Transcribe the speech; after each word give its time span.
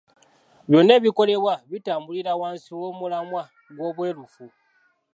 Byonna 0.69 0.91
ebikolebwa 0.99 1.53
bitambulira 1.71 2.31
wansi 2.41 2.69
w’omulamwa 2.79 3.43
gw’obweruufu. 3.75 4.45